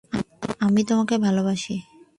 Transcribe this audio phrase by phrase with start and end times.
[0.59, 1.75] আমি তোমাকেই ভালোবাসি!